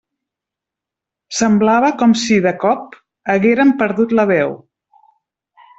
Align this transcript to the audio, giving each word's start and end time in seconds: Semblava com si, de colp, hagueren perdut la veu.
Semblava 1.39 1.93
com 2.01 2.15
si, 2.23 2.39
de 2.49 2.55
colp, 2.65 2.99
hagueren 3.35 3.79
perdut 3.85 4.19
la 4.21 4.31
veu. 4.35 4.59